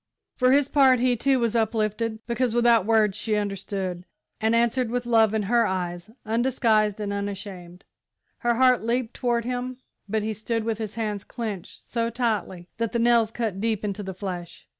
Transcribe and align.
For 0.35 0.51
his 0.51 0.67
part 0.67 0.97
he, 0.97 1.15
too, 1.15 1.39
was 1.39 1.55
uplifted, 1.55 2.25
because 2.25 2.55
without 2.55 2.87
words 2.87 3.15
she 3.15 3.35
understood, 3.35 4.03
and 4.39 4.55
answered 4.55 4.89
with 4.89 5.05
love 5.05 5.31
in 5.31 5.43
her 5.43 5.67
eyes. 5.67 6.09
Undisguised 6.25 6.99
and 6.99 7.13
unashamed, 7.13 7.83
her 8.39 8.55
heart 8.55 8.81
leaped 8.81 9.13
toward 9.13 9.45
him, 9.45 9.77
but 10.09 10.23
he 10.23 10.33
stood 10.33 10.63
with 10.63 10.79
his 10.79 10.95
hands 10.95 11.23
clenched 11.23 11.87
so 11.87 12.09
tightly 12.09 12.67
that 12.77 12.93
the 12.93 12.97
nails 12.97 13.29
cut 13.29 13.61
deep 13.61 13.85
into 13.85 14.01
the 14.01 14.15
flesh. 14.15 14.67